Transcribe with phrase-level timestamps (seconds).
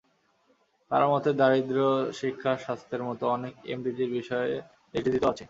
[0.91, 1.87] তাঁর মতে, দারিদ্র্য,
[2.19, 4.49] শিক্ষা, স্বাস্থ্যের মতো অনেক এমডিজির বিষয়
[4.93, 5.39] এসডিজিতেও আছে।